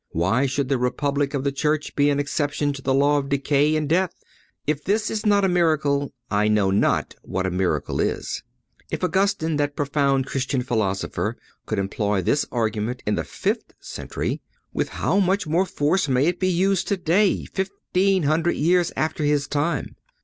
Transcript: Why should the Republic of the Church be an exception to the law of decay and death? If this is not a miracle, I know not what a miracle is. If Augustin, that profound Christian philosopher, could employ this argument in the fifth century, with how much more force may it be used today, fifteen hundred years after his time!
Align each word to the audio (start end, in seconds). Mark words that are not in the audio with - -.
Why 0.13 0.47
should 0.47 0.67
the 0.67 0.79
Republic 0.79 1.35
of 1.35 1.43
the 1.43 1.51
Church 1.51 1.95
be 1.95 2.09
an 2.09 2.19
exception 2.19 2.73
to 2.73 2.81
the 2.81 2.91
law 2.91 3.19
of 3.19 3.29
decay 3.29 3.75
and 3.75 3.87
death? 3.87 4.15
If 4.65 4.83
this 4.83 5.11
is 5.11 5.27
not 5.27 5.45
a 5.45 5.47
miracle, 5.47 6.11
I 6.31 6.47
know 6.47 6.71
not 6.71 7.13
what 7.21 7.45
a 7.45 7.51
miracle 7.51 7.99
is. 7.99 8.41
If 8.89 9.03
Augustin, 9.03 9.57
that 9.57 9.75
profound 9.75 10.25
Christian 10.25 10.63
philosopher, 10.63 11.37
could 11.67 11.77
employ 11.77 12.23
this 12.23 12.47
argument 12.51 13.03
in 13.05 13.13
the 13.13 13.23
fifth 13.23 13.75
century, 13.79 14.41
with 14.73 14.89
how 14.89 15.19
much 15.19 15.45
more 15.45 15.67
force 15.67 16.09
may 16.09 16.25
it 16.25 16.39
be 16.39 16.49
used 16.49 16.87
today, 16.87 17.45
fifteen 17.45 18.23
hundred 18.23 18.55
years 18.55 18.91
after 18.95 19.23
his 19.23 19.47
time! 19.47 19.95